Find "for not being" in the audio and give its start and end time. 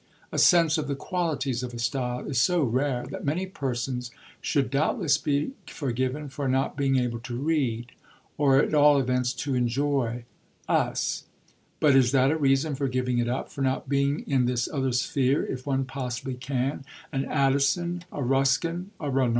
6.27-6.95, 13.51-14.21